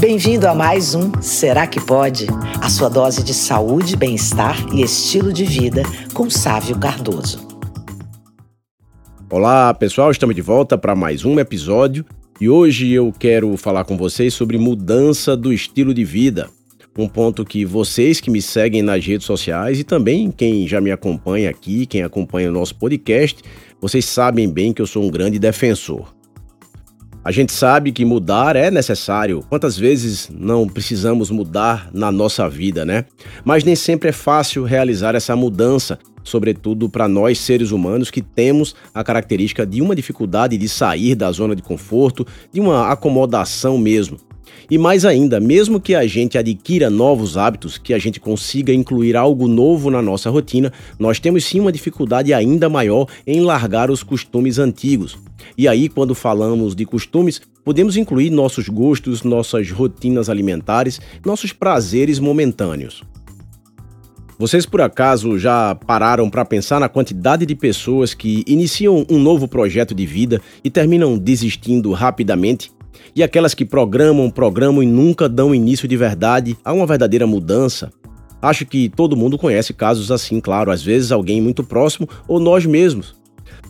[0.00, 2.28] Bem-vindo a mais um Será que Pode?
[2.62, 5.82] A sua dose de saúde, bem-estar e estilo de vida
[6.14, 7.44] com Sávio Cardoso.
[9.28, 12.06] Olá, pessoal, estamos de volta para mais um episódio
[12.40, 16.48] e hoje eu quero falar com vocês sobre mudança do estilo de vida.
[16.96, 20.92] Um ponto que vocês que me seguem nas redes sociais e também quem já me
[20.92, 23.42] acompanha aqui, quem acompanha o nosso podcast,
[23.80, 26.17] vocês sabem bem que eu sou um grande defensor.
[27.28, 29.44] A gente sabe que mudar é necessário.
[29.50, 33.04] Quantas vezes não precisamos mudar na nossa vida, né?
[33.44, 38.74] Mas nem sempre é fácil realizar essa mudança, sobretudo para nós seres humanos que temos
[38.94, 44.16] a característica de uma dificuldade de sair da zona de conforto, de uma acomodação mesmo.
[44.70, 49.16] E mais ainda, mesmo que a gente adquira novos hábitos, que a gente consiga incluir
[49.16, 54.02] algo novo na nossa rotina, nós temos sim uma dificuldade ainda maior em largar os
[54.02, 55.16] costumes antigos.
[55.56, 62.18] E aí, quando falamos de costumes, podemos incluir nossos gostos, nossas rotinas alimentares, nossos prazeres
[62.18, 63.02] momentâneos.
[64.38, 69.48] Vocês por acaso já pararam para pensar na quantidade de pessoas que iniciam um novo
[69.48, 72.70] projeto de vida e terminam desistindo rapidamente?
[73.14, 77.90] E aquelas que programam, programam e nunca dão início de verdade a uma verdadeira mudança.
[78.40, 82.64] Acho que todo mundo conhece casos assim, claro, às vezes alguém muito próximo ou nós
[82.64, 83.16] mesmos.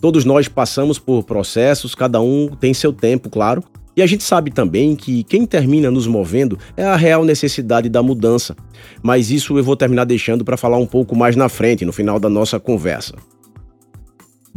[0.00, 3.64] Todos nós passamos por processos, cada um tem seu tempo, claro,
[3.98, 8.00] e a gente sabe também que quem termina nos movendo é a real necessidade da
[8.00, 8.54] mudança.
[9.02, 12.20] Mas isso eu vou terminar deixando para falar um pouco mais na frente, no final
[12.20, 13.14] da nossa conversa.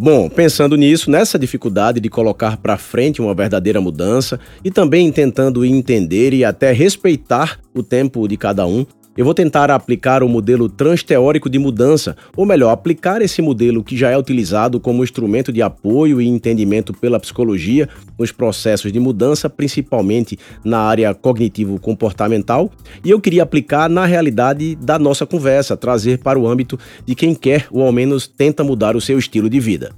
[0.03, 5.63] Bom, pensando nisso, nessa dificuldade de colocar para frente uma verdadeira mudança e também tentando
[5.63, 8.83] entender e até respeitar o tempo de cada um,
[9.15, 13.97] eu vou tentar aplicar o modelo transteórico de mudança, ou melhor, aplicar esse modelo que
[13.97, 19.49] já é utilizado como instrumento de apoio e entendimento pela psicologia nos processos de mudança,
[19.49, 22.71] principalmente na área cognitivo-comportamental,
[23.03, 27.35] e eu queria aplicar na realidade da nossa conversa, trazer para o âmbito de quem
[27.35, 29.91] quer ou ao menos tenta mudar o seu estilo de vida.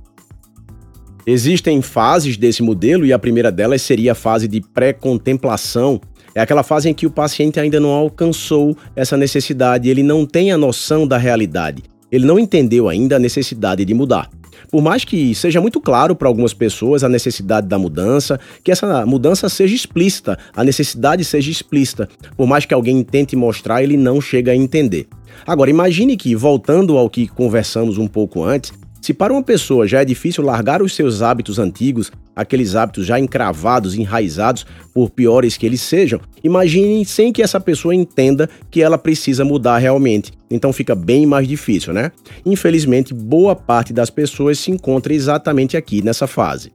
[1.26, 6.02] Existem fases desse modelo e a primeira delas seria a fase de pré-contemplação,
[6.36, 10.52] é aquela fase em que o paciente ainda não alcançou essa necessidade, ele não tem
[10.52, 14.30] a noção da realidade, ele não entendeu ainda a necessidade de mudar.
[14.72, 19.06] Por mais que seja muito claro para algumas pessoas a necessidade da mudança, que essa
[19.06, 24.20] mudança seja explícita, a necessidade seja explícita, por mais que alguém tente mostrar, ele não
[24.20, 25.08] chega a entender.
[25.46, 30.02] Agora, imagine que, voltando ao que conversamos um pouco antes, se para uma pessoa já
[30.02, 35.66] é difícil largar os seus hábitos antigos, aqueles hábitos já encravados, enraizados, por piores que
[35.66, 40.31] eles sejam, imaginem sem que essa pessoa entenda que ela precisa mudar realmente.
[40.50, 42.13] Então fica bem mais difícil, né?
[42.46, 46.72] Infelizmente, boa parte das pessoas se encontra exatamente aqui nessa fase.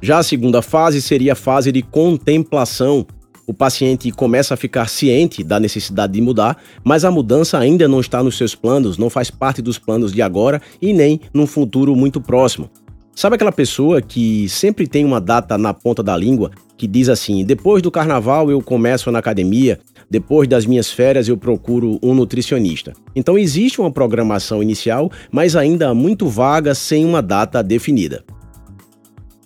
[0.00, 3.06] Já a segunda fase seria a fase de contemplação,
[3.48, 7.98] o paciente começa a ficar ciente da necessidade de mudar, mas a mudança ainda não
[7.98, 11.96] está nos seus planos, não faz parte dos planos de agora e nem num futuro
[11.96, 12.68] muito próximo.
[13.14, 17.42] Sabe aquela pessoa que sempre tem uma data na ponta da língua que diz assim:
[17.42, 19.80] depois do carnaval eu começo na academia,
[20.10, 22.92] depois das minhas férias eu procuro um nutricionista.
[23.16, 28.22] Então existe uma programação inicial, mas ainda muito vaga, sem uma data definida.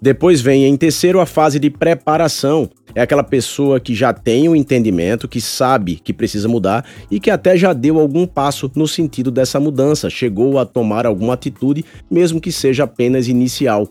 [0.03, 2.69] Depois vem em terceiro a fase de preparação.
[2.95, 7.19] É aquela pessoa que já tem o um entendimento, que sabe que precisa mudar e
[7.19, 11.85] que até já deu algum passo no sentido dessa mudança, chegou a tomar alguma atitude,
[12.11, 13.89] mesmo que seja apenas inicial.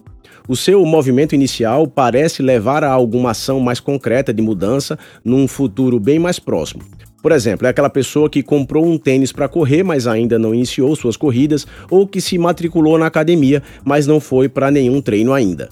[0.47, 5.99] O seu movimento inicial parece levar a alguma ação mais concreta de mudança num futuro
[5.99, 6.83] bem mais próximo.
[7.21, 10.95] Por exemplo, é aquela pessoa que comprou um tênis para correr, mas ainda não iniciou
[10.95, 15.69] suas corridas, ou que se matriculou na academia, mas não foi para nenhum treino ainda.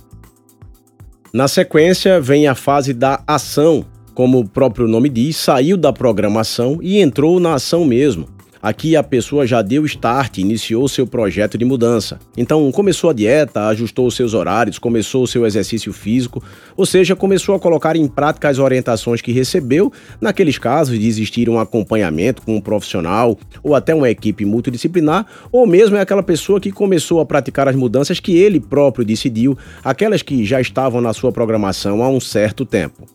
[1.32, 3.86] Na sequência, vem a fase da ação.
[4.16, 8.28] Como o próprio nome diz, saiu da programação e entrou na ação mesmo.
[8.62, 12.20] Aqui a pessoa já deu start, iniciou seu projeto de mudança.
[12.36, 16.44] Então começou a dieta, ajustou seus horários, começou o seu exercício físico,
[16.76, 21.50] ou seja, começou a colocar em prática as orientações que recebeu, naqueles casos de existir
[21.50, 26.60] um acompanhamento com um profissional ou até uma equipe multidisciplinar, ou mesmo é aquela pessoa
[26.60, 31.14] que começou a praticar as mudanças que ele próprio decidiu, aquelas que já estavam na
[31.14, 33.06] sua programação há um certo tempo.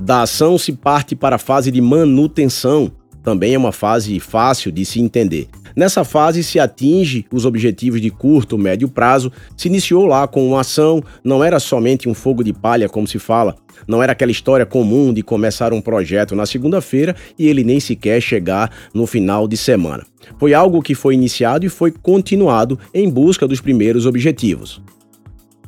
[0.00, 2.92] Da ação se parte para a fase de manutenção,
[3.28, 5.48] também é uma fase fácil de se entender.
[5.76, 9.30] Nessa fase se atinge os objetivos de curto, médio prazo.
[9.54, 13.18] Se iniciou lá com uma ação, não era somente um fogo de palha, como se
[13.18, 13.54] fala.
[13.86, 18.22] Não era aquela história comum de começar um projeto na segunda-feira e ele nem sequer
[18.22, 20.06] chegar no final de semana.
[20.38, 24.80] Foi algo que foi iniciado e foi continuado em busca dos primeiros objetivos.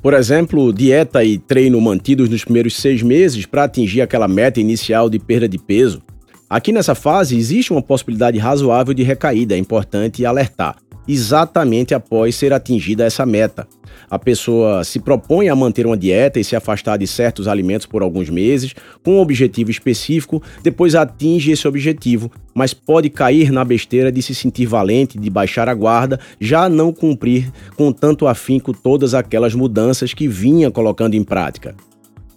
[0.01, 5.11] Por exemplo, dieta e treino mantidos nos primeiros seis meses para atingir aquela meta inicial
[5.11, 6.01] de perda de peso.
[6.51, 10.77] Aqui nessa fase existe uma possibilidade razoável de recaída, é importante alertar
[11.13, 13.67] exatamente após ser atingida essa meta.
[14.09, 18.03] A pessoa se propõe a manter uma dieta e se afastar de certos alimentos por
[18.03, 24.13] alguns meses, com um objetivo específico, depois atinge esse objetivo, mas pode cair na besteira
[24.13, 29.15] de se sentir valente, de baixar a guarda, já não cumprir com tanto afinco todas
[29.15, 31.75] aquelas mudanças que vinha colocando em prática.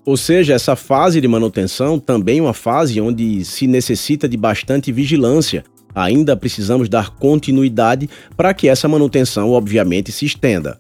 [0.06, 4.92] Ou seja, essa fase de manutenção também é uma fase onde se necessita de bastante
[4.92, 5.64] vigilância
[5.96, 10.80] Ainda precisamos dar continuidade para que essa manutenção, obviamente, se estenda.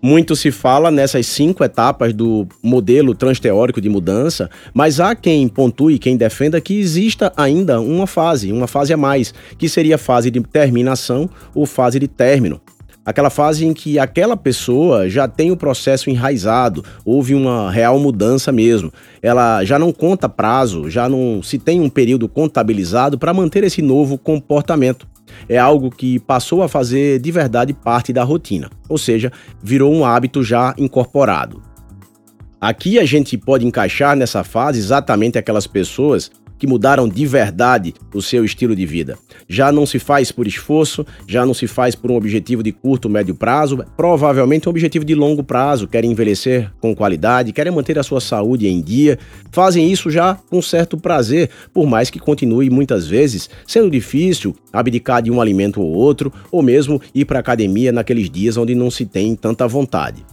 [0.00, 5.98] Muito se fala nessas cinco etapas do modelo transteórico de mudança, mas há quem pontue,
[5.98, 10.30] quem defenda que exista ainda uma fase, uma fase a mais, que seria a fase
[10.30, 12.60] de terminação ou fase de término.
[13.04, 18.50] Aquela fase em que aquela pessoa já tem o processo enraizado, houve uma real mudança
[18.50, 18.90] mesmo.
[19.20, 23.82] Ela já não conta prazo, já não se tem um período contabilizado para manter esse
[23.82, 25.06] novo comportamento.
[25.48, 29.30] É algo que passou a fazer de verdade parte da rotina, ou seja,
[29.62, 31.60] virou um hábito já incorporado.
[32.58, 38.22] Aqui a gente pode encaixar nessa fase exatamente aquelas pessoas que mudaram de verdade o
[38.22, 39.18] seu estilo de vida.
[39.48, 43.08] Já não se faz por esforço, já não se faz por um objetivo de curto,
[43.08, 48.02] médio prazo, provavelmente um objetivo de longo prazo, querem envelhecer com qualidade, querem manter a
[48.02, 49.18] sua saúde em dia,
[49.52, 55.22] fazem isso já com certo prazer, por mais que continue muitas vezes sendo difícil abdicar
[55.22, 59.04] de um alimento ou outro, ou mesmo ir para academia naqueles dias onde não se
[59.04, 60.24] tem tanta vontade.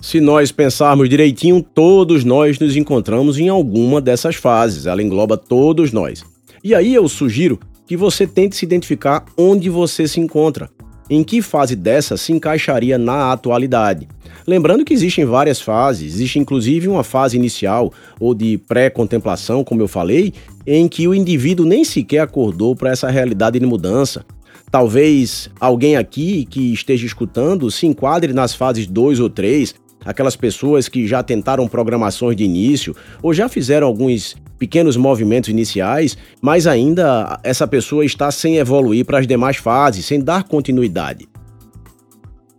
[0.00, 5.92] Se nós pensarmos direitinho, todos nós nos encontramos em alguma dessas fases, ela engloba todos
[5.92, 6.24] nós.
[6.64, 10.70] E aí eu sugiro que você tente se identificar onde você se encontra,
[11.10, 14.08] em que fase dessa se encaixaria na atualidade.
[14.46, 19.88] Lembrando que existem várias fases, existe inclusive uma fase inicial ou de pré-contemplação, como eu
[19.88, 20.32] falei,
[20.66, 24.24] em que o indivíduo nem sequer acordou para essa realidade de mudança.
[24.70, 29.74] Talvez alguém aqui que esteja escutando se enquadre nas fases 2 ou 3,
[30.04, 36.16] aquelas pessoas que já tentaram programações de início ou já fizeram alguns pequenos movimentos iniciais,
[36.40, 41.26] mas ainda essa pessoa está sem evoluir para as demais fases, sem dar continuidade.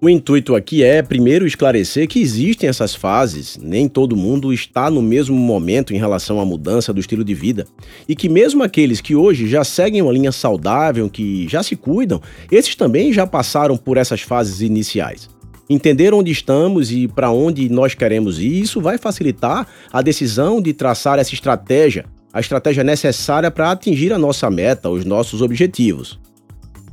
[0.04, 5.00] O intuito aqui é, primeiro, esclarecer que existem essas fases, nem todo mundo está no
[5.00, 7.68] mesmo momento em relação à mudança do estilo de vida,
[8.10, 12.20] e que, mesmo aqueles que hoje já seguem uma linha saudável, que já se cuidam,
[12.52, 15.30] esses também já passaram por essas fases iniciais
[15.70, 20.74] entender onde estamos e para onde nós queremos ir, isso vai facilitar a decisão de
[20.74, 26.20] traçar essa estratégia, a estratégia necessária para atingir a nossa meta, os nossos objetivos.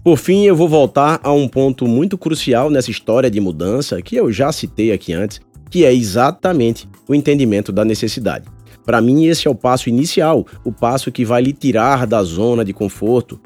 [0.03, 4.17] Por fim, eu vou voltar a um ponto muito crucial nessa história de mudança que
[4.17, 5.41] eu já citei aqui antes,
[5.71, 8.47] que é exatamente o entendimento da necessidade.
[8.87, 12.65] Para mim, esse é o passo inicial, o passo que vai lhe tirar da zona
[12.65, 13.39] de conforto.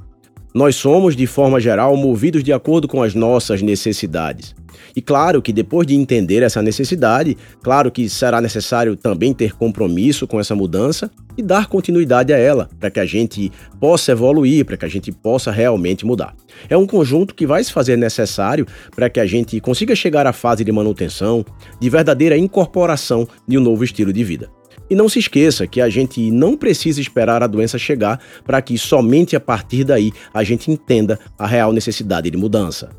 [0.54, 4.54] Nós somos, de forma geral, movidos de acordo com as nossas necessidades.
[4.94, 10.26] E claro que depois de entender essa necessidade, claro que será necessário também ter compromisso
[10.26, 13.50] com essa mudança e dar continuidade a ela, para que a gente
[13.80, 16.34] possa evoluir, para que a gente possa realmente mudar.
[16.68, 20.32] É um conjunto que vai se fazer necessário para que a gente consiga chegar à
[20.32, 21.44] fase de manutenção,
[21.80, 24.50] de verdadeira incorporação de um novo estilo de vida.
[24.92, 28.76] E não se esqueça que a gente não precisa esperar a doença chegar para que
[28.76, 32.90] somente a partir daí a gente entenda a real necessidade de mudança.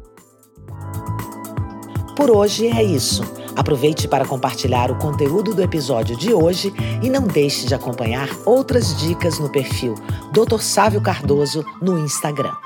[2.16, 3.22] Por hoje é isso.
[3.56, 6.74] Aproveite para compartilhar o conteúdo do episódio de hoje
[7.04, 9.94] e não deixe de acompanhar outras dicas no perfil
[10.32, 10.62] Dr.
[10.62, 12.63] Sávio Cardoso no Instagram.